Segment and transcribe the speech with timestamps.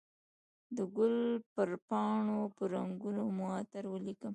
[0.75, 1.15] د ګل
[1.53, 4.29] پر پاڼو به رنګونه معطر ولیکم